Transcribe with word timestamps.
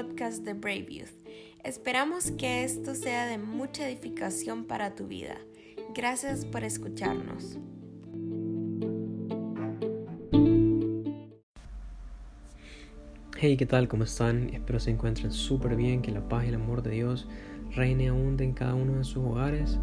podcast 0.00 0.44
de 0.44 0.54
Brave 0.54 0.86
Youth. 0.88 1.28
Esperamos 1.62 2.30
que 2.30 2.64
esto 2.64 2.94
sea 2.94 3.26
de 3.26 3.36
mucha 3.36 3.86
edificación 3.86 4.64
para 4.64 4.94
tu 4.94 5.06
vida. 5.06 5.36
Gracias 5.94 6.46
por 6.46 6.64
escucharnos. 6.64 7.58
Hey, 13.38 13.58
¿qué 13.58 13.66
tal? 13.66 13.88
¿Cómo 13.88 14.04
están? 14.04 14.48
Espero 14.54 14.80
se 14.80 14.90
encuentren 14.90 15.32
súper 15.32 15.76
bien, 15.76 16.00
que 16.00 16.12
la 16.12 16.26
paz 16.26 16.46
y 16.46 16.48
el 16.48 16.54
amor 16.54 16.82
de 16.82 16.92
Dios 16.92 17.28
reine 17.72 18.08
aún 18.08 18.40
en 18.40 18.54
cada 18.54 18.74
uno 18.74 18.96
de 18.96 19.04
sus 19.04 19.18
hogares. 19.18 19.78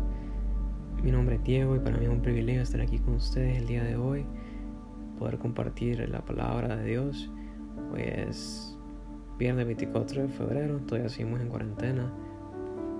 Mi 1.03 1.11
nombre 1.11 1.35
es 1.35 1.43
Diego 1.43 1.75
y 1.75 1.79
para 1.79 1.97
mí 1.97 2.05
es 2.05 2.11
un 2.11 2.23
privilegio 2.23 2.63
estar 2.63 2.81
aquí 2.81 2.97
con 2.97 3.15
ustedes 3.15 3.55
el 3.55 3.67
día 3.67 3.83
de 3.83 3.97
hoy, 3.97 4.25
poder 5.19 5.37
compartir 5.37 6.09
la 6.09 6.25
palabra 6.25 6.75
de 6.75 6.85
Dios. 6.85 7.29
Hoy 7.93 8.01
es 8.01 8.76
viernes 9.37 9.65
24 9.65 10.23
de 10.23 10.27
febrero, 10.29 10.79
todavía 10.79 11.09
seguimos 11.09 11.41
en 11.41 11.49
cuarentena, 11.49 12.11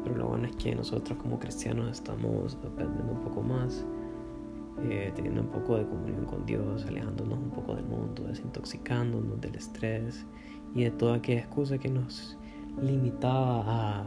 pero 0.03 0.15
lo 0.15 0.27
bueno 0.27 0.47
es 0.47 0.55
que 0.55 0.75
nosotros 0.75 1.17
como 1.17 1.39
cristianos 1.39 1.91
estamos 1.91 2.57
aprendiendo 2.63 3.13
un 3.13 3.21
poco 3.21 3.41
más 3.41 3.85
eh, 4.83 5.11
teniendo 5.15 5.41
un 5.41 5.47
poco 5.47 5.75
de 5.75 5.87
comunión 5.87 6.25
con 6.25 6.45
Dios, 6.45 6.85
alejándonos 6.85 7.39
un 7.39 7.49
poco 7.49 7.75
del 7.75 7.85
mundo, 7.85 8.23
desintoxicándonos 8.27 9.41
del 9.41 9.55
estrés 9.55 10.23
y 10.75 10.83
de 10.83 10.91
toda 10.91 11.15
aquella 11.15 11.39
excusa 11.39 11.79
que 11.79 11.89
nos 11.89 12.37
limitaba 12.79 13.63
a 13.65 14.05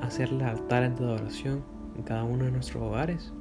hacer 0.00 0.30
altares 0.44 0.96
de 0.96 1.04
adoración 1.04 1.64
en 1.96 2.04
cada 2.04 2.22
uno 2.22 2.44
de 2.44 2.52
nuestros 2.52 2.84
hogares. 2.84 3.32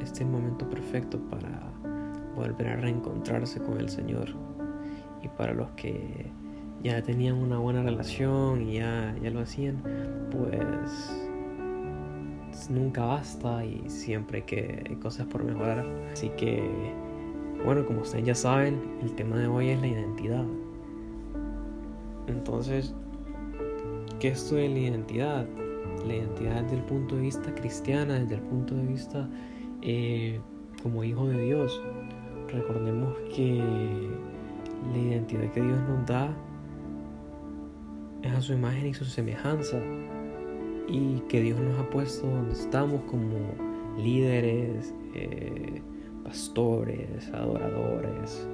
Este 0.00 0.14
es 0.14 0.20
el 0.22 0.28
momento 0.28 0.66
perfecto 0.70 1.18
para 1.28 1.70
volver 2.34 2.68
a 2.68 2.76
reencontrarse 2.76 3.60
con 3.60 3.78
el 3.78 3.90
Señor. 3.90 4.30
Y 5.22 5.28
para 5.28 5.52
los 5.52 5.70
que 5.72 6.32
ya 6.84 7.02
tenían 7.02 7.36
una 7.36 7.58
buena 7.58 7.82
relación 7.82 8.60
y 8.68 8.74
ya, 8.74 9.16
ya 9.22 9.30
lo 9.30 9.40
hacían, 9.40 9.82
pues 10.30 11.18
nunca 12.68 13.06
basta 13.06 13.64
y 13.64 13.82
siempre 13.88 14.44
que 14.44 14.84
hay 14.86 14.96
cosas 14.96 15.26
por 15.26 15.42
mejorar. 15.42 15.86
Así 16.12 16.28
que, 16.36 16.62
bueno, 17.64 17.86
como 17.86 18.02
ustedes 18.02 18.26
ya 18.26 18.34
saben, 18.34 18.78
el 19.02 19.14
tema 19.14 19.38
de 19.38 19.46
hoy 19.46 19.70
es 19.70 19.80
la 19.80 19.86
identidad. 19.86 20.44
Entonces, 22.26 22.94
¿qué 24.20 24.28
es 24.28 24.42
esto 24.42 24.56
de 24.56 24.68
la 24.68 24.78
identidad? 24.78 25.46
La 26.06 26.16
identidad 26.16 26.62
desde 26.64 26.76
el 26.76 26.82
punto 26.82 27.16
de 27.16 27.22
vista 27.22 27.54
cristiana, 27.54 28.18
desde 28.18 28.34
el 28.34 28.42
punto 28.42 28.74
de 28.74 28.86
vista 28.86 29.26
eh, 29.80 30.38
como 30.82 31.02
hijo 31.02 31.26
de 31.28 31.46
Dios. 31.46 31.82
Recordemos 32.52 33.16
que 33.34 33.62
la 34.92 34.98
identidad 34.98 35.50
que 35.52 35.62
Dios 35.62 35.78
nos 35.88 36.06
da 36.06 36.28
es 38.28 38.34
a 38.34 38.40
su 38.40 38.52
imagen 38.52 38.86
y 38.86 38.94
su 38.94 39.04
semejanza. 39.04 39.80
Y 40.88 41.20
que 41.28 41.40
Dios 41.40 41.58
nos 41.60 41.78
ha 41.78 41.88
puesto 41.90 42.26
donde 42.26 42.52
estamos 42.52 43.02
como 43.10 43.36
líderes, 43.96 44.94
eh, 45.14 45.80
pastores, 46.24 47.28
adoradores, 47.32 48.46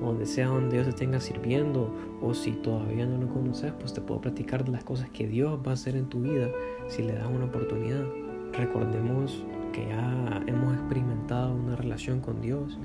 donde 0.00 0.26
sea 0.26 0.48
donde 0.48 0.76
Dios 0.76 0.86
te 0.86 0.92
tenga 0.92 1.20
sirviendo. 1.20 1.94
O 2.20 2.34
si 2.34 2.52
todavía 2.52 3.06
no 3.06 3.18
lo 3.18 3.32
conoces, 3.32 3.72
pues 3.78 3.92
te 3.92 4.00
puedo 4.00 4.20
platicar 4.20 4.68
las 4.68 4.84
cosas 4.84 5.08
que 5.10 5.26
Dios 5.26 5.60
va 5.64 5.72
a 5.72 5.74
hacer 5.74 5.96
en 5.96 6.08
tu 6.08 6.20
vida 6.20 6.48
si 6.88 7.02
le 7.02 7.12
das 7.12 7.26
una 7.26 7.44
oportunidad. 7.44 8.04
Recordemos 8.52 9.44
que 9.72 9.86
ya 9.86 10.42
hemos 10.46 10.74
experimentado 10.74 11.54
una 11.54 11.76
relación 11.76 12.20
con 12.20 12.40
Dios, 12.40 12.78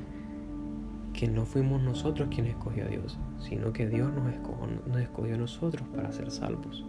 que 1.23 1.29
no 1.29 1.45
fuimos 1.45 1.81
nosotros 1.81 2.27
quienes 2.29 2.51
escogió 2.51 2.83
a 2.83 2.89
Dios, 2.89 3.17
sino 3.39 3.71
que 3.71 3.87
Dios 3.87 4.11
nos 4.13 4.33
escogió, 4.33 4.67
nos 4.85 4.97
escogió 4.97 5.35
a 5.35 5.37
nosotros 5.37 5.87
para 5.95 6.11
ser 6.11 6.29
salvos. 6.31 6.83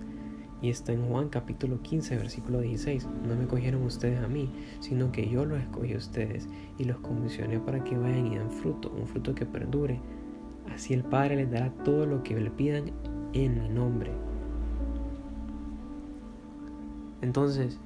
Y 0.60 0.70
está 0.70 0.92
en 0.92 1.06
Juan 1.06 1.28
capítulo 1.28 1.80
15, 1.82 2.16
versículo 2.16 2.60
16. 2.60 3.06
No 3.28 3.36
me 3.36 3.46
cogieron 3.46 3.84
ustedes 3.84 4.18
a 4.18 4.26
mí, 4.26 4.50
sino 4.80 5.12
que 5.12 5.28
yo 5.28 5.44
los 5.44 5.60
escogí 5.60 5.94
a 5.94 5.98
ustedes 5.98 6.48
y 6.78 6.82
los 6.82 6.96
comisioné 6.96 7.60
para 7.60 7.84
que 7.84 7.96
vayan 7.96 8.26
y 8.26 8.36
den 8.36 8.50
fruto, 8.50 8.92
un 8.98 9.06
fruto 9.06 9.36
que 9.36 9.46
perdure. 9.46 10.00
Así 10.74 10.94
el 10.94 11.04
Padre 11.04 11.36
les 11.36 11.52
dará 11.52 11.70
todo 11.84 12.04
lo 12.04 12.24
que 12.24 12.34
le 12.34 12.50
pidan 12.50 12.90
en 13.34 13.62
mi 13.62 13.68
nombre. 13.68 14.10
Entonces, 17.22 17.78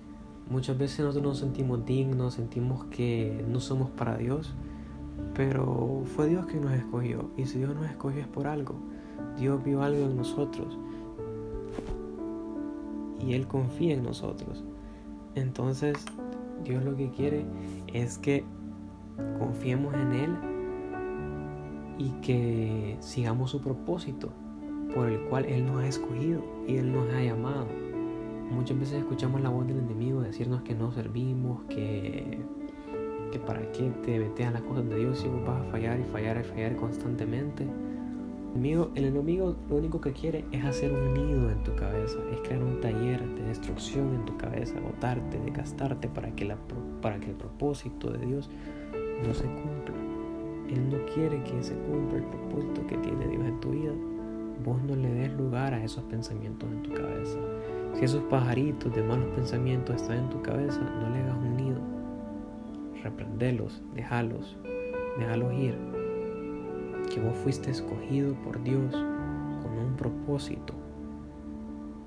muchas 0.48 0.78
veces 0.78 1.00
nosotros 1.00 1.24
nos 1.24 1.38
sentimos 1.40 1.84
dignos, 1.84 2.32
sentimos 2.32 2.86
que 2.86 3.44
no 3.46 3.60
somos 3.60 3.90
para 3.90 4.16
Dios, 4.16 4.54
pero 5.34 6.02
fue 6.16 6.28
Dios 6.28 6.46
quien 6.46 6.62
nos 6.62 6.72
escogió. 6.72 7.30
Y 7.36 7.46
si 7.46 7.58
Dios 7.58 7.74
nos 7.74 7.88
escogió 7.88 8.20
es 8.20 8.28
por 8.28 8.46
algo. 8.46 8.74
Dios 9.36 9.62
vio 9.62 9.82
algo 9.82 10.04
en 10.04 10.16
nosotros 10.16 10.78
y 13.20 13.34
Él 13.34 13.46
confía 13.46 13.94
en 13.94 14.02
nosotros. 14.02 14.64
Entonces 15.34 15.96
Dios 16.64 16.84
lo 16.84 16.96
que 16.96 17.10
quiere 17.10 17.44
es 17.92 18.18
que 18.18 18.44
confiemos 19.38 19.94
en 19.94 20.12
Él 20.12 20.36
y 21.98 22.10
que 22.20 22.96
sigamos 23.00 23.50
su 23.50 23.60
propósito 23.60 24.30
por 24.94 25.08
el 25.08 25.20
cual 25.28 25.44
Él 25.46 25.66
nos 25.66 25.82
ha 25.82 25.86
escogido 25.86 26.42
y 26.66 26.76
Él 26.76 26.92
nos 26.92 27.12
ha 27.12 27.22
llamado. 27.22 27.66
Muchas 28.50 28.78
veces 28.78 28.98
escuchamos 28.98 29.40
la 29.42 29.50
voz 29.50 29.66
del 29.66 29.78
enemigo 29.78 30.22
decirnos 30.22 30.62
que 30.62 30.74
no 30.74 30.90
servimos, 30.90 31.62
que, 31.68 32.38
que 33.30 33.38
para 33.38 33.60
qué 33.72 33.90
te 34.04 34.18
metes 34.18 34.52
las 34.52 34.62
cosas 34.62 34.88
de 34.88 34.96
Dios 34.96 35.18
si 35.18 35.28
vos 35.28 35.44
vas 35.46 35.60
a 35.60 35.70
fallar 35.70 35.98
y 36.00 36.04
fallar 36.04 36.40
y 36.40 36.44
fallar 36.44 36.76
constantemente 36.76 37.66
el 38.54 39.04
enemigo 39.04 39.54
lo 39.68 39.76
único 39.76 40.00
que 40.00 40.12
quiere 40.12 40.44
es 40.50 40.64
hacer 40.64 40.92
un 40.92 41.14
nido 41.14 41.50
en 41.50 41.62
tu 41.62 41.74
cabeza, 41.76 42.18
es 42.32 42.40
crear 42.40 42.62
un 42.62 42.80
taller 42.80 43.24
de 43.36 43.42
destrucción 43.42 44.14
en 44.14 44.24
tu 44.24 44.36
cabeza, 44.36 44.76
agotarte, 44.78 45.38
desgastarte 45.38 46.08
para 46.08 46.30
que, 46.32 46.44
la, 46.44 46.56
para 47.00 47.20
que 47.20 47.30
el 47.30 47.36
propósito 47.36 48.10
de 48.10 48.26
Dios 48.26 48.50
no 49.24 49.32
se 49.32 49.44
cumpla. 49.44 49.94
Él 50.70 50.90
no 50.90 50.98
quiere 51.14 51.42
que 51.44 51.62
se 51.62 51.74
cumpla 51.74 52.18
el 52.18 52.24
propósito 52.24 52.86
que 52.88 52.96
tiene 52.98 53.28
Dios 53.28 53.44
en 53.46 53.60
tu 53.60 53.70
vida. 53.70 53.92
Vos 54.64 54.82
no 54.82 54.96
le 54.96 55.08
des 55.08 55.32
lugar 55.34 55.72
a 55.72 55.84
esos 55.84 56.02
pensamientos 56.04 56.68
en 56.70 56.82
tu 56.82 56.92
cabeza. 56.94 57.38
Si 57.94 58.04
esos 58.04 58.22
pajaritos 58.24 58.92
de 58.92 59.02
malos 59.02 59.28
pensamientos 59.36 59.96
están 59.96 60.18
en 60.18 60.30
tu 60.30 60.42
cabeza, 60.42 60.80
no 60.80 61.10
le 61.10 61.20
hagas 61.20 61.36
un 61.36 61.56
nido. 61.56 61.67
Reprendelos, 63.02 63.82
déjalos, 63.94 64.56
déjalos 65.18 65.54
ir 65.54 65.74
que 67.08 67.20
vos 67.20 67.36
fuiste 67.36 67.70
escogido 67.70 68.34
por 68.42 68.62
Dios 68.62 68.92
con 68.92 69.78
un 69.78 69.96
propósito. 69.96 70.74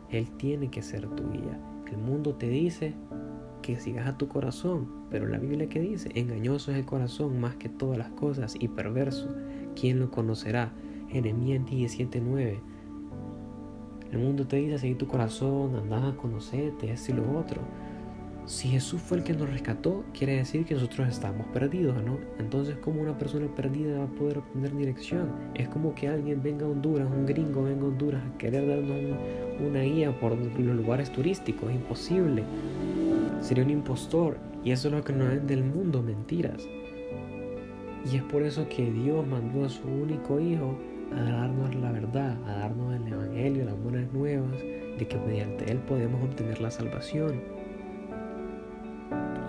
Él 0.09 0.29
tiene 0.38 0.69
que 0.69 0.81
ser 0.81 1.07
tu 1.07 1.29
guía. 1.31 1.59
El 1.91 1.97
mundo 1.97 2.35
te 2.35 2.47
dice 2.47 2.94
que 3.62 3.79
sigas 3.79 4.07
a 4.07 4.18
tu 4.18 4.28
corazón, 4.28 4.88
pero 5.09 5.28
la 5.28 5.38
Biblia 5.38 5.68
que 5.68 5.79
dice, 5.79 6.09
engañoso 6.16 6.72
es 6.72 6.78
el 6.78 6.85
corazón 6.85 7.40
más 7.40 7.56
que 7.56 7.69
todas 7.69 7.97
las 7.97 8.09
cosas 8.09 8.56
y 8.59 8.68
perverso. 8.68 9.29
¿Quién 9.75 10.00
lo 10.00 10.09
conocerá? 10.09 10.72
Jeremías 11.09 11.66
17:9. 11.66 12.59
El 14.12 14.19
mundo 14.19 14.46
te 14.47 14.58
dice 14.58 14.78
seguir 14.78 14.97
tu 14.97 15.08
corazón, 15.08 15.75
andar 15.75 16.06
a 16.06 16.18
conocerte, 16.18 16.91
esto 16.91 17.12
y 17.12 17.16
lo 17.16 17.38
otro. 17.38 17.62
Si 18.46 18.68
Jesús 18.69 19.02
fue 19.02 19.19
el 19.19 19.24
que 19.24 19.34
nos 19.34 19.50
rescató, 19.50 20.03
quiere 20.18 20.35
decir 20.38 20.66
que 20.66 20.74
nosotros 20.74 21.07
estamos 21.07 21.46
perdidos, 21.47 22.03
¿no? 22.03 22.18
Entonces, 22.40 22.75
¿cómo 22.81 23.02
una 23.02 23.18
persona 23.18 23.47
perdida 23.56 24.00
va 24.00 24.06
a 24.06 24.07
poder 24.07 24.40
obtener 24.40 24.75
dirección? 24.75 25.29
Es 25.53 25.69
como 25.69 25.94
que 25.94 26.07
alguien 26.07 26.41
venga 26.41 26.66
a 26.66 26.69
Honduras, 26.69 27.07
un 27.09 27.25
gringo 27.25 27.63
venga 27.63 27.84
a 27.84 27.88
Honduras 27.88 28.22
a 28.25 28.38
querer 28.38 28.68
darnos 28.68 29.19
una 29.66 29.81
guía 29.81 30.19
por 30.19 30.35
los 30.35 30.75
lugares 30.75 31.12
turísticos. 31.12 31.69
Es 31.69 31.75
imposible. 31.75 32.44
Sería 33.41 33.63
un 33.63 33.69
impostor. 33.69 34.38
Y 34.63 34.72
eso 34.72 34.90
es 34.90 34.94
lo 34.94 35.03
que 35.03 35.13
nos 35.13 35.29
ven 35.29 35.47
del 35.47 35.63
mundo, 35.63 36.02
mentiras. 36.02 36.62
Y 38.11 38.16
es 38.16 38.23
por 38.23 38.44
eso 38.44 38.67
que 38.67 38.91
Dios 38.91 39.26
mandó 39.26 39.66
a 39.66 39.70
su 39.70 39.87
único 39.87 40.40
Hijo 40.40 40.78
a 41.16 41.22
darnos 41.22 41.76
la 41.76 41.91
verdad, 41.91 42.37
a 42.47 42.59
darnos 42.59 42.96
el 42.96 43.14
Evangelio, 43.14 43.66
las 43.66 43.82
buenas 43.82 44.11
nuevas, 44.11 44.59
de 44.97 45.08
que 45.08 45.17
mediante 45.17 45.72
Él 45.72 45.78
podemos 45.79 46.23
obtener 46.23 46.59
la 46.61 46.72
salvación. 46.72 47.60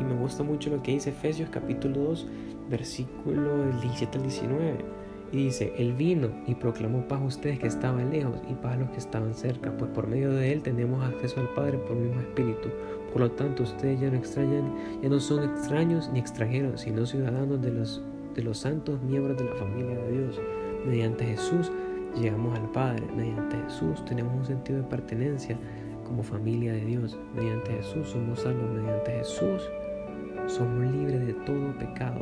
Y 0.03 0.05
me 0.05 0.15
gusta 0.15 0.43
mucho 0.43 0.69
lo 0.69 0.83
que 0.83 0.91
dice 0.91 1.11
Efesios 1.11 1.49
capítulo 1.51 2.01
2, 2.01 2.27
versículo 2.69 3.71
17 3.81 4.19
al 4.19 4.25
19. 4.25 4.77
Y 5.31 5.45
dice, 5.45 5.73
Él 5.79 5.93
vino 5.93 6.29
y 6.45 6.57
proclamó 6.57 7.07
paz 7.07 7.21
a 7.21 7.25
ustedes 7.25 7.61
que 7.61 7.69
estaban 7.69 8.11
lejos 8.11 8.35
y 8.51 8.55
paz 8.55 8.73
a 8.75 8.77
los 8.79 8.91
que 8.91 8.99
estaban 8.99 9.33
cerca, 9.33 9.71
pues 9.79 9.93
por 9.93 10.09
medio 10.09 10.33
de 10.33 10.53
Él 10.53 10.63
tenemos 10.63 11.05
acceso 11.05 11.41
al 11.41 11.49
Padre 11.51 11.79
por 11.79 11.97
el 11.97 12.03
mismo 12.03 12.21
Espíritu. 12.21 12.69
Por 13.13 13.23
lo 13.23 13.31
tanto, 13.31 13.63
ustedes 13.63 14.01
ya 14.01 14.11
no 14.11 14.17
extrañan, 14.17 14.75
ya 15.01 15.09
no 15.09 15.21
son 15.21 15.49
extraños 15.49 16.11
ni 16.13 16.19
extranjeros, 16.19 16.81
sino 16.81 17.07
ciudadanos 17.07 17.63
de 17.63 17.71
los, 17.71 18.03
de 18.35 18.43
los 18.43 18.59
santos 18.59 19.01
miembros 19.03 19.39
de 19.39 19.45
la 19.45 19.55
familia 19.55 19.97
de 19.97 20.11
Dios. 20.11 20.41
Mediante 20.85 21.27
Jesús 21.27 21.71
llegamos 22.21 22.59
al 22.59 22.69
Padre. 22.73 23.05
Mediante 23.17 23.57
Jesús 23.69 24.05
tenemos 24.05 24.35
un 24.35 24.47
sentido 24.47 24.79
de 24.79 24.89
pertenencia 24.89 25.57
como 26.05 26.25
familia 26.25 26.73
de 26.73 26.85
Dios. 26.85 27.17
Mediante 27.37 27.73
Jesús 27.73 28.09
somos 28.09 28.41
salvos. 28.41 28.69
Mediante 28.73 29.13
Jesús 29.13 29.63
somos 30.47 30.93
libres 30.93 31.27
de 31.27 31.35
todo 31.35 31.77
pecado. 31.79 32.21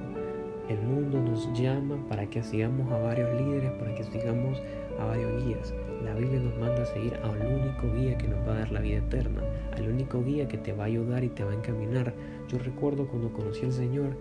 El 0.69 0.81
mundo 0.83 1.21
nos 1.21 1.53
llama 1.59 1.97
para 2.09 2.27
que 2.27 2.43
sigamos 2.43 2.91
a 2.93 2.99
varios 2.99 3.29
líderes, 3.41 3.73
para 3.73 3.95
que 3.95 4.05
sigamos 4.05 4.63
a 5.01 5.05
varios 5.05 5.45
guías. 5.45 5.75
La 6.05 6.15
Biblia 6.15 6.41
nos 6.41 6.57
manda 6.59 6.83
a 6.83 6.87
seguir 6.87 7.15
al 7.23 7.37
único 7.37 7.93
guía 7.95 8.17
que 8.17 8.29
nos 8.29 8.39
va 8.47 8.53
a 8.53 8.59
dar 8.61 8.73
la 8.73 8.81
vida 8.81 8.99
eterna, 8.99 9.43
al 9.77 9.89
único 9.89 10.23
guía 10.23 10.47
que 10.49 10.59
te 10.59 10.73
va 10.73 10.85
a 10.85 10.87
ayudar 10.87 11.25
y 11.25 11.29
te 11.29 11.45
va 11.45 11.51
a 11.51 11.55
encaminar. 11.55 12.15
Yo 12.49 12.59
recuerdo 12.59 13.09
cuando 13.09 13.33
conocí 13.33 13.65
al 13.65 13.73
Señor, 13.73 14.17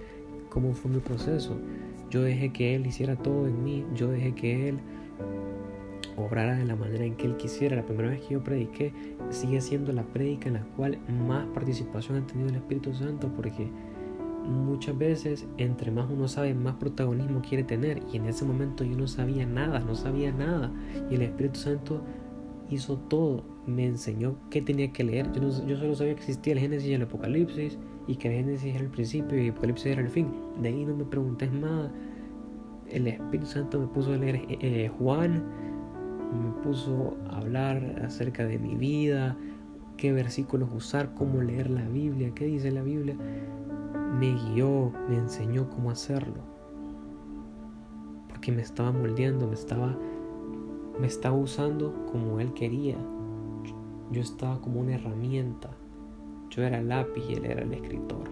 cómo 0.49 0.73
fue 0.73 0.91
mi 0.91 0.99
proceso. 0.99 1.57
Yo 2.09 2.21
dejé 2.23 2.51
que 2.51 2.75
Él 2.75 2.87
hiciera 2.87 3.15
todo 3.15 3.47
en 3.47 3.63
mí, 3.63 3.85
yo 3.93 4.09
dejé 4.09 4.33
que 4.33 4.69
Él 4.69 4.79
obrara 6.17 6.55
de 6.55 6.65
la 6.65 6.75
manera 6.75 7.05
en 7.05 7.15
que 7.15 7.27
Él 7.27 7.37
quisiera. 7.37 7.75
La 7.75 7.85
primera 7.85 8.09
vez 8.09 8.21
que 8.21 8.33
yo 8.33 8.43
prediqué 8.43 8.91
sigue 9.29 9.61
siendo 9.61 9.91
la 9.93 10.03
prédica 10.03 10.47
en 10.47 10.55
la 10.55 10.63
cual 10.75 10.97
más 11.27 11.45
participación 11.47 12.17
ha 12.17 12.27
tenido 12.27 12.49
el 12.49 12.55
Espíritu 12.55 12.93
Santo 12.93 13.31
porque 13.35 13.67
muchas 14.45 14.97
veces 14.97 15.47
entre 15.57 15.91
más 15.91 16.09
uno 16.09 16.27
sabe, 16.27 16.53
más 16.53 16.75
protagonismo 16.75 17.41
quiere 17.41 17.63
tener. 17.63 18.01
Y 18.11 18.17
en 18.17 18.25
ese 18.25 18.45
momento 18.45 18.83
yo 18.83 18.97
no 18.97 19.07
sabía 19.07 19.45
nada, 19.45 19.79
no 19.79 19.95
sabía 19.95 20.31
nada. 20.31 20.71
Y 21.09 21.15
el 21.15 21.21
Espíritu 21.23 21.59
Santo 21.59 22.01
hizo 22.69 22.97
todo, 22.97 23.43
me 23.65 23.85
enseñó 23.85 24.35
qué 24.49 24.61
tenía 24.61 24.91
que 24.91 25.03
leer. 25.03 25.31
Yo, 25.33 25.41
yo 25.65 25.77
solo 25.77 25.95
sabía 25.95 26.15
que 26.15 26.21
existía 26.21 26.53
el 26.53 26.59
Génesis 26.59 26.89
y 26.89 26.93
el 26.93 27.01
Apocalipsis 27.01 27.77
y 28.07 28.15
que 28.15 28.29
el 28.29 28.45
Génesis 28.45 28.75
era 28.75 28.83
el 28.83 28.89
principio 28.89 29.37
y 29.37 29.45
el 29.45 29.51
Apocalipsis 29.51 29.87
era 29.87 30.01
el 30.01 30.09
fin. 30.09 30.27
De 30.61 30.69
ahí 30.69 30.85
no 30.85 30.95
me 30.95 31.05
pregunté 31.05 31.49
más. 31.49 31.89
El 32.89 33.07
Espíritu 33.07 33.45
Santo 33.45 33.79
me 33.79 33.87
puso 33.87 34.13
a 34.13 34.17
leer 34.17 34.41
eh, 34.49 34.89
Juan, 34.97 35.43
me 36.33 36.63
puso 36.63 37.17
a 37.29 37.37
hablar 37.37 38.01
acerca 38.03 38.45
de 38.45 38.57
mi 38.57 38.75
vida, 38.75 39.37
qué 39.95 40.11
versículos 40.11 40.69
usar, 40.73 41.13
cómo 41.13 41.41
leer 41.41 41.69
la 41.69 41.87
Biblia, 41.87 42.31
qué 42.33 42.45
dice 42.45 42.71
la 42.71 42.81
Biblia 42.81 43.15
me 44.17 44.33
guió, 44.33 44.91
me 45.07 45.17
enseñó 45.17 45.69
cómo 45.69 45.91
hacerlo. 45.91 46.41
Porque 48.27 48.51
me 48.51 48.61
estaba 48.61 48.91
moldeando, 48.91 49.47
me 49.47 49.53
estaba, 49.53 49.95
me 50.99 51.07
estaba 51.07 51.35
usando 51.35 52.05
como 52.11 52.39
él 52.39 52.53
quería. 52.53 52.97
Yo 54.11 54.21
estaba 54.21 54.59
como 54.61 54.79
una 54.79 54.95
herramienta. 54.95 55.69
Yo 56.49 56.63
era 56.63 56.79
el 56.79 56.89
lápiz 56.89 57.23
y 57.29 57.33
él 57.33 57.45
era 57.45 57.61
el 57.61 57.73
escritor. 57.73 58.23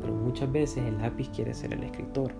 Pero 0.00 0.14
muchas 0.14 0.50
veces 0.50 0.84
el 0.84 0.98
lápiz 0.98 1.28
quiere 1.30 1.54
ser 1.54 1.72
el 1.72 1.84
escritor. 1.84 2.32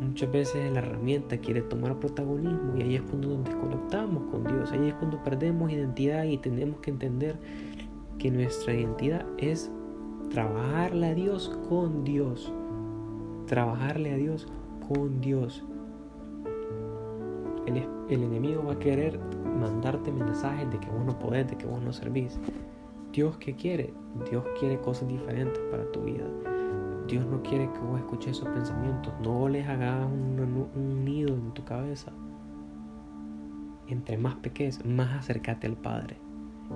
Muchas 0.00 0.32
veces 0.32 0.72
la 0.72 0.78
herramienta 0.78 1.36
quiere 1.36 1.60
tomar 1.60 2.00
protagonismo 2.00 2.74
y 2.74 2.82
ahí 2.82 2.96
es 2.96 3.02
cuando 3.02 3.36
nos 3.36 3.44
desconectamos 3.44 4.22
con 4.30 4.44
Dios. 4.44 4.72
Ahí 4.72 4.88
es 4.88 4.94
cuando 4.94 5.22
perdemos 5.22 5.70
identidad 5.70 6.24
y 6.24 6.38
tenemos 6.38 6.80
que 6.80 6.90
entender 6.90 7.38
que 8.20 8.30
nuestra 8.30 8.74
identidad 8.74 9.24
es 9.38 9.72
trabajarle 10.28 11.08
a 11.08 11.14
Dios 11.14 11.58
con 11.68 12.04
Dios. 12.04 12.52
Trabajarle 13.46 14.12
a 14.12 14.16
Dios 14.16 14.46
con 14.86 15.20
Dios. 15.20 15.64
El, 17.66 18.22
enemigo 18.22 18.62
va 18.64 18.74
a 18.74 18.78
querer 18.78 19.18
mandarte 19.58 20.12
mensajes 20.12 20.70
de 20.70 20.78
que 20.78 20.90
vos 20.90 21.04
no 21.04 21.18
podés, 21.18 21.48
de 21.48 21.56
que 21.56 21.66
vos 21.66 21.80
no 21.82 21.92
servís. 21.92 22.38
Dios 23.12 23.38
qué 23.38 23.54
quiere? 23.54 23.94
Dios 24.30 24.44
quiere 24.58 24.78
cosas 24.80 25.08
diferentes 25.08 25.60
para 25.70 25.90
tu 25.90 26.02
vida. 26.02 26.26
Dios 27.08 27.24
no 27.26 27.42
quiere 27.42 27.72
que 27.72 27.78
vos 27.78 27.98
escuches 28.00 28.36
esos 28.36 28.48
pensamientos. 28.50 29.14
No 29.22 29.48
les 29.48 29.66
hagas 29.66 30.04
un, 30.06 31.04
nido 31.04 31.34
en 31.34 31.52
tu 31.52 31.64
cabeza. 31.64 32.12
Entre 33.86 34.18
más 34.18 34.34
pequeños, 34.36 34.84
más 34.84 35.16
acércate 35.18 35.66
al 35.66 35.76
Padre. 35.76 36.29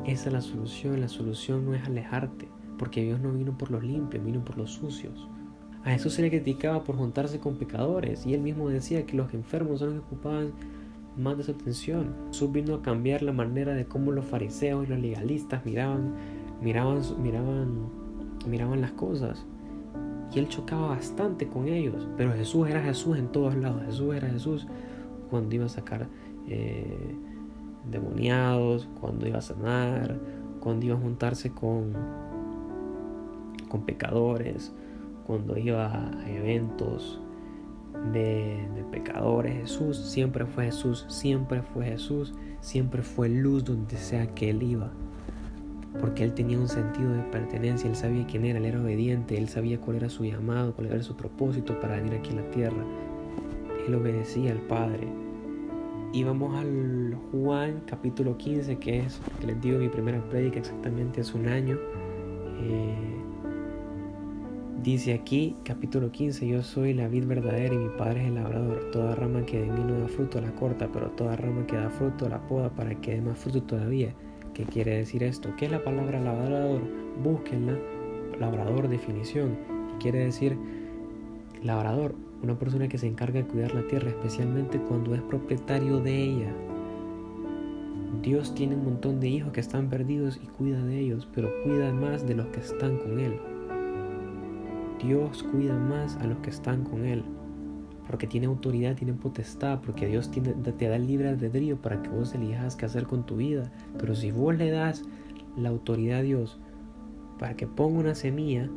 Esa 0.05 0.29
es 0.29 0.33
la 0.33 0.41
solución. 0.41 1.01
La 1.01 1.09
solución 1.09 1.65
no 1.65 1.75
es 1.75 1.85
alejarte, 1.85 2.49
porque 2.79 3.03
Dios 3.03 3.21
no 3.21 3.33
vino 3.33 3.57
por 3.57 3.71
los 3.71 3.83
limpios, 3.83 4.25
vino 4.25 4.45
por 4.45 4.59
los 4.59 4.73
sucios. 4.73 5.29
A 5.85 5.91
Jesús 5.91 6.15
se 6.15 6.23
le 6.23 6.31
criticaba 6.31 6.83
por 6.83 6.97
juntarse 6.97 7.39
con 7.39 7.57
pecadores 7.57 8.25
y 8.25 8.33
él 8.33 8.41
mismo 8.41 8.71
decía 8.71 9.05
que 9.05 9.17
los 9.17 9.35
enfermos 9.35 9.81
son 9.81 9.97
los 9.97 9.99
que 10.01 10.15
ocupaban 10.15 10.53
más 11.17 11.37
de 11.37 11.45
su 11.45 11.53
atención. 11.53 12.15
Jesús 12.29 12.53
vino 12.53 12.75
a 12.75 12.83
cambiar 12.83 13.23
la 13.23 13.33
manera 13.33 13.75
de 13.75 13.85
cómo 13.85 14.11
los 14.11 14.25
fariseos 14.25 14.87
y 14.87 14.91
los 14.91 14.99
legalistas 14.99 15.65
miraban, 15.67 16.15
miraban, 16.63 17.03
miraban, 17.23 17.91
miraban 18.49 18.81
las 18.81 18.93
cosas. 18.93 19.45
Y 20.35 20.39
él 20.39 20.49
chocaba 20.49 20.89
bastante 20.89 21.47
con 21.47 21.69
ellos. 21.69 22.09
Pero 22.17 22.33
Jesús 22.33 22.67
era 22.69 22.83
Jesús 22.83 23.19
en 23.19 23.29
todos 23.29 23.55
lados. 23.55 23.83
Jesús 23.85 24.15
era 24.15 24.29
Jesús 24.29 24.67
cuando 25.31 25.55
iba 25.55 25.67
a 25.67 25.69
sacar 25.69 26.09
eh, 26.49 27.15
demoniados, 27.91 28.89
cuando 29.01 29.27
iba 29.27 29.39
a 29.39 29.43
sanar, 29.43 30.19
cuando 30.61 30.87
iba 30.87 30.97
a 30.97 30.99
juntarse 30.99 31.51
con, 31.51 31.93
con 33.69 33.83
pecadores, 33.83 34.73
cuando 35.27 35.57
iba 35.59 35.87
a 35.87 36.31
eventos 36.31 37.21
de, 38.13 38.67
de, 38.75 38.85
pecadores. 38.91 39.55
Jesús 39.61 39.99
siempre 39.99 40.47
fue 40.47 40.67
Jesús, 40.67 41.07
siempre 41.09 41.63
fue 41.63 41.87
Jesús, 41.87 42.35
siempre 42.61 43.03
fue 43.03 43.29
luz 43.29 43.65
donde 43.65 43.97
sea 43.97 44.27
que 44.35 44.51
él 44.51 44.63
iba. 44.63 44.91
Porque 46.01 46.25
él 46.25 46.35
tenía 46.35 46.59
un 46.59 46.69
sentido 46.69 47.13
de 47.13 47.23
pertenencia, 47.23 47.89
él 47.89 47.95
sabía 47.95 48.27
quién 48.27 48.45
era, 48.45 48.59
él 48.59 48.65
era 48.65 48.81
obediente, 48.81 49.39
él 49.39 49.49
sabía 49.49 49.81
cuál 49.81 49.99
era 49.99 50.09
su 50.09 50.25
llamado, 50.25 50.75
cuál 50.75 50.89
era 50.89 51.03
su 51.03 51.17
propósito 51.17 51.79
para 51.81 51.97
venir 51.97 52.15
aquí 52.15 52.31
a 52.33 52.41
la 52.41 52.51
tierra. 52.51 52.85
Él 53.87 53.95
obedecía 53.95 54.51
al 54.51 54.61
Padre. 54.61 55.24
Y 56.15 56.23
vamos 56.23 56.55
al 56.55 57.19
Juan 57.33 57.83
capítulo 57.87 58.39
15, 58.39 58.79
que 58.79 59.01
es, 59.01 59.21
que 59.41 59.49
les 59.49 59.61
digo, 59.61 59.81
mi 59.81 59.89
primera 59.89 60.23
prédica 60.29 60.61
exactamente 60.61 61.23
hace 61.23 61.37
un 61.37 61.49
año. 61.49 61.77
Eh, 62.63 63.17
dice 64.81 65.13
aquí, 65.13 65.57
capítulo 65.65 66.13
15, 66.13 66.47
yo 66.47 66.63
soy 66.63 66.95
la 66.95 67.09
vid 67.09 67.27
verdadera 67.27 67.75
y 67.75 67.79
mi 67.79 67.89
padre 67.99 68.21
es 68.23 68.29
el 68.29 68.37
labrador. 68.37 68.91
Toda 68.93 69.17
rama 69.17 69.45
que 69.45 69.63
de 69.63 69.67
mí 69.67 69.83
no 69.83 69.99
da 69.99 70.07
fruto 70.07 70.41
la 70.41 70.55
corta, 70.55 70.89
pero 70.93 71.11
toda 71.11 71.35
rama 71.35 71.67
que 71.67 71.75
da 71.75 71.91
fruto 71.91 72.29
la 72.29 72.47
poda 72.47 72.71
para 72.71 72.95
que 72.95 73.17
dé 73.17 73.21
más 73.21 73.37
fruto 73.37 73.65
todavía. 73.65 74.15
¿Qué 74.55 74.63
quiere 74.67 74.99
decir 74.99 75.25
esto? 75.25 75.49
¿Qué 75.57 75.65
es 75.65 75.73
la 75.73 75.83
palabra 75.83 76.21
labrador? 76.21 76.81
Búsquenla. 77.25 77.77
Labrador, 78.39 78.87
definición. 78.87 79.57
quiere 79.99 80.21
decir 80.21 80.57
labrador? 81.65 82.15
Una 82.45 82.59
persona 82.59 82.89
que 82.89 82.99
se 82.99 83.07
encarga 83.07 83.41
de 83.41 83.47
cuidar 83.47 83.75
la 83.75 83.87
tierra, 83.87 84.11
especialmente 84.11 84.79
cuando 84.79 85.15
es 85.15 85.23
propietario 85.23 86.01
de 86.01 86.23
ella. 86.23 86.53
Dios 88.23 88.55
tiene 88.55 88.77
un 88.77 88.85
montón 88.85 89.21
de 89.21 89.29
hijos 89.29 89.53
que 89.53 89.61
están 89.61 89.89
perdidos 89.89 90.39
y 90.43 90.47
cuida 90.47 90.83
de 90.83 91.01
ellos, 91.01 91.29
pero 91.35 91.51
cuida 91.63 91.93
más 91.93 92.27
de 92.27 92.35
los 92.35 92.47
que 92.47 92.61
están 92.61 92.99
con 92.99 93.19
Él. 93.19 93.39
Dios 95.03 95.43
cuida 95.43 95.77
más 95.79 96.17
a 96.17 96.27
los 96.27 96.39
que 96.39 96.51
están 96.51 96.85
con 96.85 97.05
Él, 97.05 97.25
porque 98.07 98.27
tiene 98.27 98.47
autoridad, 98.47 98.97
tiene 98.97 99.13
potestad, 99.13 99.81
porque 99.81 100.07
Dios 100.07 100.31
te 100.31 100.89
da 100.89 100.99
libre 100.99 101.29
albedrío 101.29 101.77
para 101.77 102.03
que 102.03 102.09
vos 102.09 102.35
elijas 102.35 102.77
qué 102.77 102.87
hacer 102.87 103.07
con 103.07 103.27
tu 103.27 103.37
vida. 103.37 103.71
Pero 103.99 104.15
si 104.15 104.31
vos 104.31 104.57
le 104.57 104.71
das 104.71 105.03
la 105.57 105.69
autoridad 105.69 106.21
a 106.21 106.23
Dios 106.23 106.59
para 107.39 107.57
que 107.57 107.67
ponga 107.67 108.01
una 108.01 108.15
semilla 108.15 108.71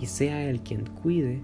y 0.00 0.06
sea 0.06 0.48
Él 0.48 0.60
quien 0.60 0.84
cuide, 0.86 1.42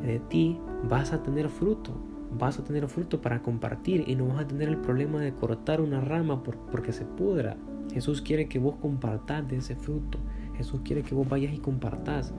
de 0.00 0.18
ti 0.18 0.58
vas 0.88 1.12
a 1.12 1.22
tener 1.22 1.48
fruto, 1.48 1.92
vas 2.38 2.58
a 2.58 2.64
tener 2.64 2.88
fruto 2.88 3.20
para 3.20 3.42
compartir 3.42 4.04
y 4.06 4.14
no 4.14 4.26
vas 4.28 4.40
a 4.40 4.46
tener 4.46 4.68
el 4.68 4.78
problema 4.78 5.20
de 5.20 5.34
cortar 5.34 5.80
una 5.80 6.00
rama 6.00 6.42
porque 6.42 6.92
se 6.92 7.04
pudra. 7.04 7.56
Jesús 7.92 8.22
quiere 8.22 8.48
que 8.48 8.58
vos 8.58 8.76
compartas 8.76 9.46
de 9.48 9.56
ese 9.56 9.76
fruto. 9.76 10.18
Jesús 10.56 10.80
quiere 10.84 11.02
que 11.02 11.14
vos 11.14 11.28
vayas 11.28 11.52
y 11.52 11.58
compartas. 11.58 12.32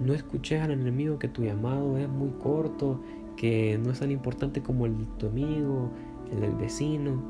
No 0.00 0.14
escuches 0.14 0.62
al 0.62 0.70
enemigo 0.70 1.18
que 1.18 1.28
tu 1.28 1.42
llamado 1.42 1.96
es 1.96 2.08
muy 2.08 2.30
corto, 2.40 3.00
que 3.36 3.78
no 3.82 3.90
es 3.90 4.00
tan 4.00 4.10
importante 4.10 4.62
como 4.62 4.86
el 4.86 4.96
de 4.98 5.04
tu 5.18 5.26
amigo, 5.26 5.90
el 6.30 6.40
del 6.40 6.54
vecino. 6.54 7.22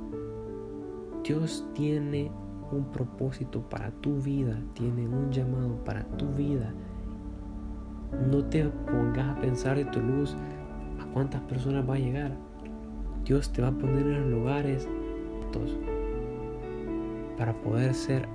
Dios 1.25 1.67
tiene 1.75 2.31
un 2.73 2.85
propósito 2.87 3.61
para 3.69 3.91
tu 3.91 4.21
vida, 4.21 4.59
tiene 4.75 5.07
un 5.07 5.31
llamado 5.31 5.85
para 5.85 6.05
tu 6.17 6.27
vida 6.35 6.75
no 8.31 8.45
te 8.45 8.65
pongas 8.65 9.37
a 9.37 9.41
pensar 9.41 9.77
de 9.77 9.85
tu 9.87 10.01
luz 10.01 10.37
a 11.01 11.05
cuántas 11.13 11.41
personas 11.43 11.89
va 11.89 11.95
a 11.95 11.99
llegar. 11.99 12.33
Dios 13.25 13.53
te 13.53 13.63
va 13.63 13.69
a 13.69 13.73
poner 13.73 14.07
en 14.07 14.21
los 14.23 14.31
lugares 14.31 14.89
para 17.37 17.53
poder 17.55 17.95
ser 17.95 18.29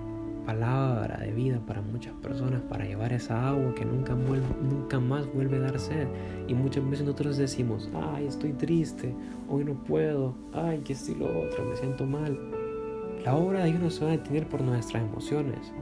palabra 0.46 1.18
de 1.18 1.34
vida 1.34 1.60
para 1.68 1.82
muchas 1.82 2.14
personas, 2.16 2.62
para 2.70 2.86
llevar 2.86 3.12
esa 3.12 3.50
agua 3.50 3.76
que 3.76 3.84
nunca, 3.84 4.16
nunca 4.16 5.00
más 5.00 5.32
vuelve 5.34 5.58
a 5.58 5.62
dar 5.62 5.80
sed. 5.80 6.08
Y 6.48 6.54
muchas 6.54 6.90
veces 6.90 7.06
nosotros 7.06 7.38
decimos, 7.38 7.90
ay, 8.14 8.28
estoy 8.28 8.54
triste, 8.54 9.14
hoy 9.50 9.66
no 9.66 9.74
puedo, 9.74 10.36
ay, 10.54 10.80
que 10.80 10.94
estoy 10.94 11.16
lo 11.16 11.26
otro, 11.26 11.66
me 11.66 11.76
siento 11.76 12.06
mal. 12.06 12.38
La 13.26 13.36
obra 13.36 13.64
de 13.64 13.72
Dios 13.72 13.82
no 13.82 13.90
se 13.90 14.06
va 14.06 14.12
a 14.12 14.18
detener 14.18 14.48
por 14.48 14.62
nuestras 14.62 15.04
emociones. 15.04 15.74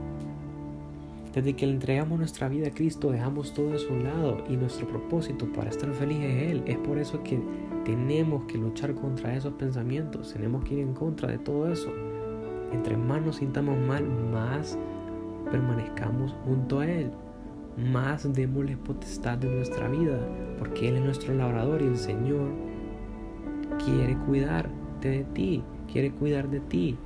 Desde 1.36 1.52
que 1.52 1.66
le 1.66 1.74
entregamos 1.74 2.18
nuestra 2.18 2.48
vida 2.48 2.68
a 2.68 2.70
Cristo, 2.70 3.10
dejamos 3.10 3.52
todo 3.52 3.68
a 3.74 3.92
un 3.92 4.04
lado 4.04 4.42
y 4.48 4.56
nuestro 4.56 4.88
propósito 4.88 5.46
para 5.52 5.68
estar 5.68 5.92
feliz 5.92 6.18
es 6.22 6.50
Él. 6.50 6.62
Es 6.64 6.78
por 6.78 6.96
eso 6.96 7.22
que 7.22 7.38
tenemos 7.84 8.44
que 8.44 8.56
luchar 8.56 8.94
contra 8.94 9.36
esos 9.36 9.52
pensamientos, 9.52 10.32
tenemos 10.32 10.64
que 10.64 10.76
ir 10.76 10.80
en 10.80 10.94
contra 10.94 11.28
de 11.28 11.36
todo 11.36 11.70
eso. 11.70 11.92
Entre 12.72 12.96
más 12.96 13.20
nos 13.20 13.36
sintamos 13.36 13.78
mal, 13.78 14.08
más 14.32 14.78
permanezcamos 15.50 16.34
junto 16.46 16.80
a 16.80 16.86
Él. 16.86 17.10
más 17.76 18.32
démosle 18.32 18.78
potestad 18.78 19.36
de 19.36 19.54
nuestra 19.54 19.88
vida, 19.90 20.18
porque 20.58 20.88
Él 20.88 20.96
es 20.96 21.04
nuestro 21.04 21.34
labrador 21.34 21.82
y 21.82 21.84
el 21.84 21.98
Señor 21.98 22.48
quiere 23.84 24.16
cuidarte 24.24 25.10
de 25.10 25.24
ti, 25.24 25.62
quiere 25.92 26.12
cuidar 26.12 26.48
de 26.48 26.60
ti. 26.60 26.96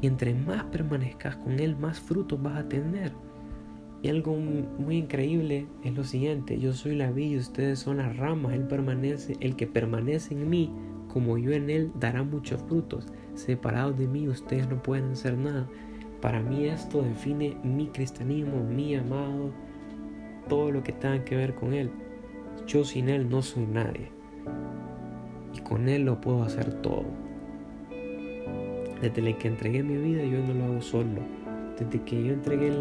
Y 0.00 0.08
entre 0.08 0.34
más 0.34 0.64
permanezcas 0.64 1.36
con 1.36 1.60
Él, 1.60 1.76
más 1.76 2.00
frutos 2.00 2.42
vas 2.42 2.56
a 2.58 2.68
tener. 2.68 3.25
Y 4.02 4.08
algo 4.08 4.36
muy 4.36 4.98
increíble 4.98 5.66
es 5.82 5.94
lo 5.94 6.04
siguiente, 6.04 6.58
yo 6.58 6.72
soy 6.72 6.94
la 6.94 7.10
villa, 7.10 7.38
ustedes 7.38 7.78
son 7.78 7.96
las 7.96 8.16
ramas, 8.16 8.52
Él 8.52 8.66
permanece, 8.68 9.36
el 9.40 9.56
que 9.56 9.66
permanece 9.66 10.34
en 10.34 10.48
mí, 10.48 10.70
como 11.08 11.38
yo 11.38 11.52
en 11.52 11.70
Él, 11.70 11.90
dará 11.98 12.22
muchos 12.22 12.62
frutos. 12.62 13.06
Separados 13.34 13.98
de 13.98 14.06
mí, 14.06 14.28
ustedes 14.28 14.68
no 14.68 14.82
pueden 14.82 15.12
hacer 15.12 15.36
nada. 15.36 15.66
Para 16.20 16.40
mí 16.40 16.66
esto 16.66 17.02
define 17.02 17.56
mi 17.62 17.88
cristianismo, 17.88 18.62
mi 18.62 18.94
amado, 18.94 19.50
todo 20.48 20.70
lo 20.70 20.82
que 20.82 20.92
tenga 20.92 21.24
que 21.24 21.36
ver 21.36 21.54
con 21.54 21.72
Él. 21.72 21.90
Yo 22.66 22.84
sin 22.84 23.08
Él 23.08 23.28
no 23.28 23.42
soy 23.42 23.66
nadie. 23.66 24.10
Y 25.54 25.60
con 25.60 25.88
Él 25.88 26.04
lo 26.04 26.20
puedo 26.20 26.42
hacer 26.42 26.80
todo. 26.82 27.04
Desde 29.00 29.36
que 29.36 29.48
entregué 29.48 29.82
mi 29.82 29.96
vida 29.96 30.24
yo 30.24 30.42
no 30.42 30.54
lo 30.54 30.64
hago 30.64 30.82
solo. 30.82 31.20
Desde 31.78 32.02
que 32.04 32.24
yo 32.24 32.32
entregué, 32.32 32.72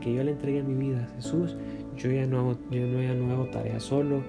que 0.00 0.14
yo 0.14 0.22
le 0.22 0.32
entregué 0.32 0.62
mi 0.62 0.74
vida 0.74 1.04
a 1.04 1.14
Jesús, 1.16 1.56
yo 1.96 2.10
ya 2.10 2.26
no 2.26 2.38
hago, 2.38 2.58
yo 2.70 2.86
no, 2.86 3.02
ya 3.02 3.14
no 3.14 3.32
hago 3.32 3.46
tareas 3.46 3.82
solo, 3.82 4.22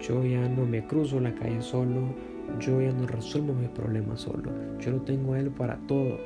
yo 0.00 0.24
ya 0.24 0.48
no 0.48 0.66
me 0.66 0.86
cruzo 0.86 1.20
la 1.20 1.34
calle 1.34 1.62
solo, 1.62 2.14
yo 2.58 2.80
ya 2.80 2.92
no 2.92 3.06
resuelvo 3.06 3.52
mis 3.54 3.68
problemas 3.68 4.20
solo. 4.20 4.50
Yo 4.80 4.92
lo 4.92 5.00
tengo 5.02 5.34
a 5.34 5.40
Él 5.40 5.50
para 5.50 5.76
todo. 5.86 6.18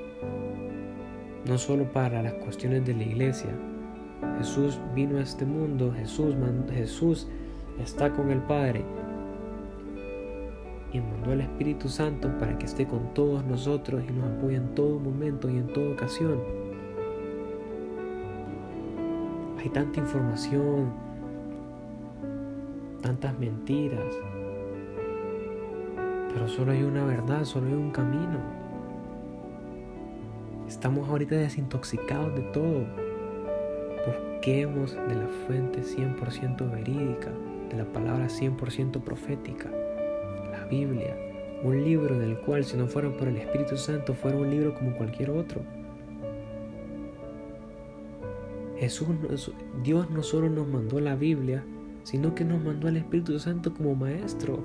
No 1.46 1.58
solo 1.58 1.90
para 1.92 2.22
las 2.22 2.34
cuestiones 2.34 2.86
de 2.86 2.94
la 2.94 3.02
iglesia, 3.02 3.50
Jesús 4.38 4.78
vino 4.94 5.18
a 5.18 5.22
este 5.22 5.44
mundo, 5.44 5.92
Jesús, 5.92 6.34
Jesús 6.72 7.28
está 7.80 8.12
con 8.12 8.30
el 8.30 8.40
Padre 8.42 8.84
y 10.92 11.00
mandó 11.00 11.32
al 11.32 11.40
Espíritu 11.40 11.88
Santo 11.88 12.30
para 12.38 12.56
que 12.58 12.66
esté 12.66 12.86
con 12.86 13.12
todos 13.14 13.44
nosotros 13.44 14.02
y 14.08 14.12
nos 14.12 14.30
apoye 14.30 14.56
en 14.56 14.74
todo 14.74 14.98
momento 14.98 15.50
y 15.50 15.56
en 15.56 15.66
toda 15.72 15.92
ocasión. 15.92 16.61
Hay 19.62 19.68
tanta 19.68 20.00
información, 20.00 20.92
tantas 23.00 23.38
mentiras, 23.38 24.12
pero 26.34 26.48
solo 26.48 26.72
hay 26.72 26.82
una 26.82 27.04
verdad, 27.04 27.44
solo 27.44 27.68
hay 27.68 27.74
un 27.74 27.92
camino. 27.92 28.40
Estamos 30.66 31.08
ahorita 31.08 31.36
desintoxicados 31.36 32.34
de 32.34 32.40
todo. 32.50 32.86
Busquemos 34.04 34.94
de 34.96 35.14
la 35.14 35.28
fuente 35.46 35.82
100% 35.82 36.68
verídica, 36.68 37.30
de 37.70 37.76
la 37.76 37.84
palabra 37.84 38.26
100% 38.26 39.00
profética, 39.00 39.70
la 40.50 40.64
Biblia, 40.64 41.16
un 41.62 41.84
libro 41.84 42.18
del 42.18 42.36
cual 42.38 42.64
si 42.64 42.76
no 42.76 42.88
fuera 42.88 43.10
por 43.10 43.28
el 43.28 43.36
Espíritu 43.36 43.76
Santo 43.76 44.12
fuera 44.12 44.36
un 44.36 44.50
libro 44.50 44.74
como 44.74 44.96
cualquier 44.96 45.30
otro. 45.30 45.60
Jesús, 48.82 49.06
Dios 49.84 50.10
no 50.10 50.24
solo 50.24 50.50
nos 50.50 50.66
mandó 50.66 50.98
la 50.98 51.14
Biblia, 51.14 51.64
sino 52.02 52.34
que 52.34 52.44
nos 52.44 52.60
mandó 52.60 52.88
al 52.88 52.96
Espíritu 52.96 53.38
Santo 53.38 53.72
como 53.72 53.94
maestro, 53.94 54.58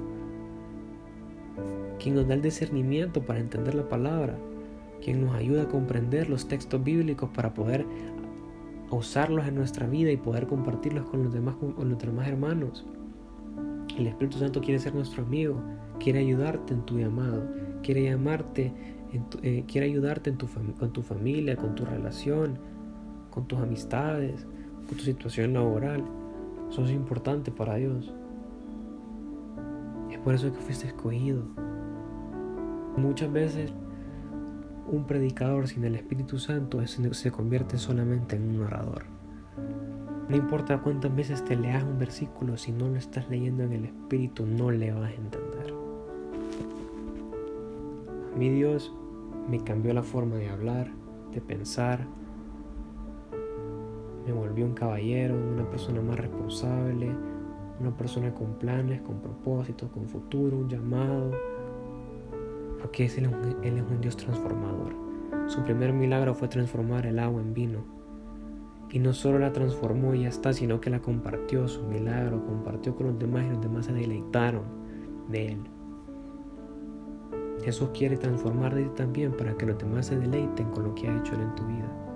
quien 2.02 2.16
nos 2.16 2.28
da 2.28 2.34
el 2.34 2.42
discernimiento 2.42 3.22
para 3.22 3.40
entender 3.40 3.76
la 3.76 3.88
palabra, 3.88 4.36
quien 5.04 5.24
nos 5.24 5.36
ayuda 5.36 5.62
a 5.62 5.68
comprender 5.68 6.32
los 6.32 6.48
textos 6.48 6.84
bíblicos 6.84 7.30
para 7.30 7.54
poder 7.54 7.86
usarlos 8.90 9.48
en 9.48 9.54
nuestra 9.54 9.86
vida 9.86 10.12
y 10.12 10.18
poder 10.18 10.48
compartirlos 10.48 11.06
con 11.06 11.24
los 11.24 11.32
demás, 11.32 11.54
con 11.58 11.88
los 11.88 12.00
demás 12.00 12.28
hermanos. 12.28 12.88
El 14.00 14.08
Espíritu 14.08 14.40
Santo 14.40 14.62
quiere 14.62 14.80
ser 14.80 14.96
nuestro 14.96 15.22
amigo, 15.22 15.62
quiere 16.00 16.22
ayudarte 16.22 16.74
en 16.74 16.82
tu 16.88 16.98
llamado, 16.98 17.48
quiere 17.84 18.02
llamarte, 18.02 18.74
eh, 19.44 19.64
quiere 19.68 19.86
ayudarte 19.86 20.32
en 20.32 20.38
tu 20.40 20.48
con 20.48 20.92
tu 20.92 21.04
familia, 21.04 21.56
con 21.56 21.76
tu 21.76 21.86
relación, 21.86 22.58
con 23.30 23.48
tus 23.48 23.60
amistades, 23.60 24.46
con 24.88 24.98
tu 24.98 25.04
situación 25.04 25.54
laboral. 25.54 26.04
Eso 26.70 26.84
es 26.84 26.92
importante 26.92 27.52
para 27.52 27.76
Dios. 27.76 28.14
Es 30.12 30.18
por 30.20 30.34
eso 30.34 30.52
que 30.52 30.60
fuiste 30.60 30.88
escogido. 30.88 31.44
Muchas 32.98 33.32
veces 33.32 33.72
un 34.88 35.06
predicador 35.06 35.68
sin 35.68 35.84
el 35.84 35.96
Espíritu 35.96 36.40
Santo 36.40 36.86
se 36.88 37.32
convierte 37.32 37.78
solamente 37.78 38.38
en 38.38 38.56
un 38.56 38.62
orador. 38.62 39.04
No 40.30 40.36
importa 40.36 40.80
cuántas 40.80 41.16
veces 41.16 41.44
te 41.46 41.56
leas 41.56 41.84
un 41.84 42.00
versículo, 42.00 42.58
si 42.58 42.72
no 42.74 42.90
lo 42.90 42.98
estás 42.98 43.30
leyendo 43.30 43.64
en 43.64 43.74
el 43.74 43.86
Espíritu, 43.86 44.46
no 44.46 44.72
le 44.72 44.92
vas 44.92 45.12
a 45.12 45.14
entender. 45.14 45.74
A 48.34 48.38
mí 48.38 48.50
Dios 48.50 48.94
me 49.50 49.64
cambió 49.64 49.94
la 49.94 50.04
forma 50.04 50.36
de 50.36 50.50
hablar, 50.50 50.92
de 51.32 51.40
pensar, 51.40 52.06
me 54.28 54.34
volvió 54.34 54.66
un 54.66 54.74
caballero, 54.74 55.36
una 55.36 55.70
persona 55.70 56.02
más 56.02 56.20
responsable, 56.20 57.10
una 57.80 57.96
persona 57.96 58.34
con 58.34 58.56
planes, 58.60 59.02
con 59.02 59.22
propósitos, 59.22 59.90
con 59.92 60.08
futuro, 60.08 60.58
un 60.58 60.70
llamado 60.70 61.32
porque 62.80 63.06
Él 63.06 63.78
es 63.78 63.84
un 63.90 64.02
Dios 64.02 64.18
transformador. 64.18 64.96
Su 65.48 65.64
primer 65.64 65.94
milagro 65.94 66.34
fue 66.34 66.48
transformar 66.48 67.06
el 67.06 67.20
agua 67.20 67.42
en 67.42 67.54
vino. 67.54 67.80
Y 68.90 69.00
no 69.00 69.14
solo 69.14 69.40
la 69.40 69.52
transformó 69.52 70.14
y 70.14 70.22
ya 70.22 70.30
está, 70.30 70.54
sino 70.54 70.80
que 70.80 70.90
la 70.90 71.02
compartió, 71.02 71.68
su 71.68 71.84
milagro, 71.84 72.46
compartió 72.46 72.96
con 72.96 73.08
los 73.08 73.20
demás 73.20 73.46
y 73.46 73.50
los 73.50 73.62
demás 73.62 73.86
se 73.86 73.94
deleitaron 73.94 74.64
de 75.28 75.48
Él. 75.50 75.60
Jesús 77.64 77.90
quiere 77.94 78.16
transformarte 78.18 78.86
también 78.96 79.36
para 79.36 79.58
que 79.58 79.66
los 79.66 79.78
demás 79.78 80.06
se 80.06 80.18
deleiten 80.18 80.70
con 80.70 80.84
lo 80.86 80.96
que 80.96 81.10
ha 81.10 81.18
hecho 81.18 81.36
Él 81.36 81.42
en 81.42 81.56
tu 81.56 81.66
vida. 81.66 82.07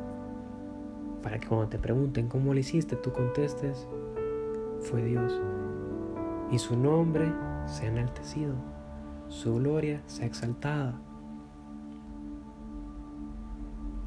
Para 1.22 1.40
que 1.40 1.48
cuando 1.48 1.68
te 1.68 1.80
pregunten 1.80 2.28
cómo 2.28 2.54
lo 2.54 2.60
hiciste, 2.60 2.96
tú 2.96 3.12
contestes, 3.12 3.88
fue 4.80 5.04
Dios. 5.04 5.40
Y 6.52 6.60
su 6.60 6.76
nombre 6.78 7.32
se 7.66 7.86
ha 7.86 7.90
enaltecido 7.90 8.56
su 9.32 9.56
gloria 9.56 10.02
sea 10.08 10.26
exaltada. 10.26 11.00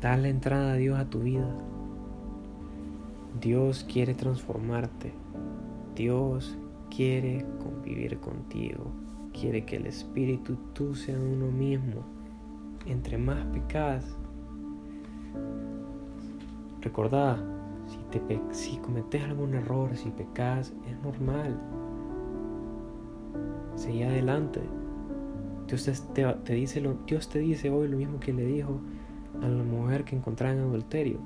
Dale 0.03 0.29
entrada 0.29 0.75
a 0.75 0.77
Dios 0.77 0.99
a 0.99 1.09
tu 1.09 1.21
vida. 1.21 1.49
Dios 3.41 3.87
quiere 3.91 4.13
transformarte. 4.13 5.15
Dios 5.97 6.59
quiere 6.95 7.47
convivir 7.63 8.19
contigo. 8.19 8.93
Quiere 9.33 9.65
que 9.65 9.77
el 9.77 9.87
Espíritu 9.87 10.57
tú 10.75 10.95
sean 10.95 11.23
uno 11.23 11.51
mismo. 11.51 12.03
Entre 12.85 13.17
más 13.17 13.47
pecas, 13.47 14.19
recordad, 16.85 17.39
si, 17.87 17.99
te, 18.19 18.79
cometes 18.81 19.23
algún 19.25 19.55
error, 19.55 19.97
si 19.97 20.11
pecas, 20.11 20.73
es 20.89 20.99
normal. 21.03 21.59
Sigue 23.75 24.07
adelante. 24.07 24.61
Dios 25.67 26.05
te, 26.15 26.55
dice 26.55 26.81
lo, 26.81 26.95
Dios 27.07 27.29
te 27.29 27.39
dice 27.39 27.71
hoy 27.71 27.89
lo 27.89 27.97
mismo 27.97 28.21
que 28.21 28.33
le 28.33 28.45
dijo 28.45 28.81
a 29.43 29.49
la 29.49 29.65
mujer 29.65 30.05
que 30.05 30.15
encontraba 30.15 30.55
en 30.55 30.61
adulterio. 30.61 31.19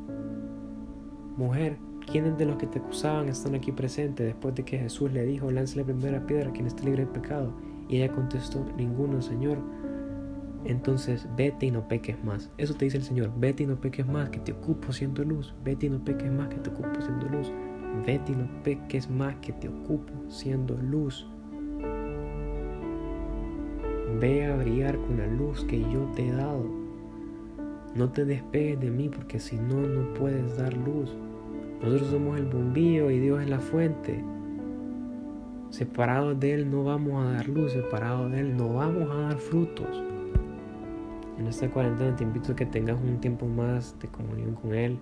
Mujer, 1.36 1.76
¿quiénes 2.10 2.38
de 2.38 2.46
los 2.46 2.56
que 2.56 2.66
te 2.66 2.78
acusaban 2.78 3.28
están 3.28 3.54
aquí 3.54 3.72
presentes 3.72 4.26
después 4.26 4.54
de 4.54 4.64
que 4.64 4.78
Jesús 4.78 5.12
le 5.12 5.24
dijo, 5.24 5.50
lance 5.50 5.76
la 5.76 5.84
primera 5.84 6.24
piedra 6.26 6.52
quien 6.52 6.66
esté 6.66 6.84
libre 6.84 7.04
de 7.04 7.12
pecado? 7.12 7.52
Y 7.88 7.96
ella 7.96 8.12
contestó, 8.12 8.64
ninguno, 8.76 9.20
Señor. 9.22 9.58
Entonces 10.64 11.28
vete 11.36 11.66
y 11.66 11.70
no 11.70 11.86
peques 11.88 12.22
más. 12.24 12.50
Eso 12.58 12.74
te 12.74 12.84
dice 12.84 12.96
el 12.96 13.04
Señor, 13.04 13.32
vete 13.36 13.62
y 13.62 13.66
no 13.66 13.76
peques 13.80 14.06
más, 14.06 14.30
que 14.30 14.40
te 14.40 14.52
ocupo 14.52 14.92
siendo 14.92 15.24
luz. 15.24 15.54
Vete 15.64 15.86
y 15.86 15.90
no 15.90 16.04
peques 16.04 16.30
más, 16.30 16.48
que 16.48 16.56
te 16.56 16.70
ocupo 16.70 17.00
siendo 17.00 17.28
luz. 17.28 17.52
Vete 18.06 18.32
y 18.32 18.36
no 18.36 18.48
peques 18.62 19.08
más, 19.08 19.36
que 19.36 19.52
te 19.52 19.68
ocupo 19.68 20.12
siendo 20.28 20.76
luz. 20.76 21.26
Ve 24.20 24.46
a 24.46 24.56
brillar 24.56 24.98
con 24.98 25.18
la 25.18 25.26
luz 25.26 25.64
que 25.64 25.80
yo 25.80 26.10
te 26.14 26.28
he 26.28 26.32
dado. 26.32 26.66
No 27.94 28.10
te 28.10 28.24
despegues 28.24 28.80
de 28.80 28.90
mí 28.90 29.08
porque 29.08 29.38
si 29.38 29.56
no, 29.56 29.80
no 29.80 30.12
puedes 30.14 30.56
dar 30.56 30.76
luz. 30.76 31.14
Nosotros 31.82 32.10
somos 32.10 32.38
el 32.38 32.46
bombillo 32.46 33.10
y 33.10 33.20
Dios 33.20 33.40
es 33.40 33.48
la 33.48 33.60
fuente. 33.60 34.24
Separados 35.70 36.38
de 36.40 36.54
Él 36.54 36.70
no 36.70 36.82
vamos 36.84 37.24
a 37.24 37.32
dar 37.32 37.48
luz, 37.48 37.72
separados 37.72 38.32
de 38.32 38.40
Él 38.40 38.56
no 38.56 38.72
vamos 38.72 39.10
a 39.10 39.20
dar 39.20 39.38
frutos. 39.38 40.02
En 41.38 41.46
esta 41.46 41.70
cuarentena 41.70 42.16
te 42.16 42.24
invito 42.24 42.50
a 42.52 42.56
que 42.56 42.66
tengas 42.66 43.00
un 43.00 43.20
tiempo 43.20 43.46
más 43.46 43.96
de 44.00 44.08
comunión 44.08 44.54
con 44.54 44.74
Él, 44.74 44.98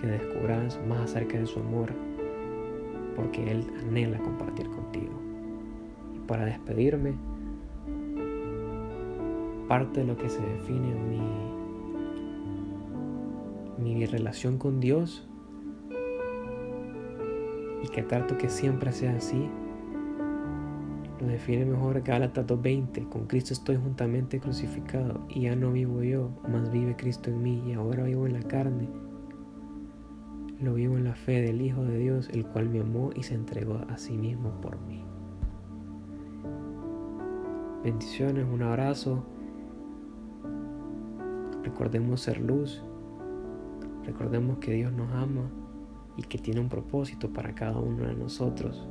que 0.00 0.06
descubras 0.06 0.78
más 0.88 1.00
acerca 1.00 1.36
de 1.36 1.46
su 1.46 1.58
amor, 1.58 1.92
porque 3.16 3.50
Él 3.50 3.66
anhela 3.80 4.18
compartir 4.18 4.68
contigo. 4.70 5.12
Y 6.14 6.20
para 6.20 6.44
despedirme, 6.44 7.14
parte 9.66 10.00
de 10.00 10.06
lo 10.06 10.16
que 10.16 10.28
se 10.28 10.40
define 10.40 10.94
mi, 13.78 13.94
mi 13.96 14.06
relación 14.06 14.58
con 14.58 14.78
Dios 14.78 15.26
y 17.82 17.88
que 17.88 18.02
trato 18.02 18.38
que 18.38 18.48
siempre 18.48 18.92
sea 18.92 19.16
así. 19.16 19.50
Lo 21.24 21.30
define 21.30 21.64
mejor 21.64 22.02
Gálatas 22.02 22.46
2.20, 22.46 23.08
con 23.08 23.24
Cristo 23.26 23.54
estoy 23.54 23.76
juntamente 23.76 24.40
crucificado 24.40 25.24
y 25.30 25.42
ya 25.42 25.56
no 25.56 25.72
vivo 25.72 26.02
yo, 26.02 26.28
mas 26.46 26.70
vive 26.70 26.96
Cristo 26.96 27.30
en 27.30 27.42
mí 27.42 27.62
y 27.66 27.72
ahora 27.72 28.04
vivo 28.04 28.26
en 28.26 28.34
la 28.34 28.42
carne. 28.42 28.90
Lo 30.60 30.74
vivo 30.74 30.98
en 30.98 31.04
la 31.04 31.14
fe 31.14 31.40
del 31.40 31.62
Hijo 31.62 31.82
de 31.82 31.96
Dios, 31.96 32.28
el 32.30 32.44
cual 32.44 32.68
me 32.68 32.80
amó 32.80 33.08
y 33.14 33.22
se 33.22 33.32
entregó 33.32 33.80
a 33.88 33.96
sí 33.96 34.18
mismo 34.18 34.60
por 34.60 34.78
mí. 34.82 35.02
Bendiciones, 37.82 38.44
un 38.44 38.62
abrazo. 38.62 39.24
Recordemos 41.62 42.20
ser 42.20 42.38
luz. 42.38 42.84
Recordemos 44.04 44.58
que 44.58 44.72
Dios 44.72 44.92
nos 44.92 45.10
ama 45.14 45.50
y 46.18 46.22
que 46.24 46.36
tiene 46.36 46.60
un 46.60 46.68
propósito 46.68 47.32
para 47.32 47.54
cada 47.54 47.78
uno 47.78 48.04
de 48.04 48.14
nosotros. 48.14 48.86